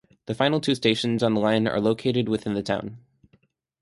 [0.25, 3.05] The final two stations on the line are located within the town.